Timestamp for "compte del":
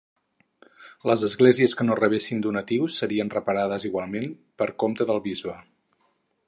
4.85-5.25